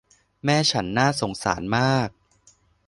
[0.45, 2.09] แม่ฉันน่าสงสารมาก